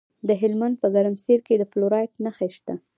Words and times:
د 0.27 0.29
هلمند 0.41 0.75
په 0.81 0.87
ګرمسیر 0.95 1.39
کې 1.47 1.55
د 1.57 1.63
فلورایټ 1.71 2.11
نښې 2.23 2.49
شته. 2.57 2.73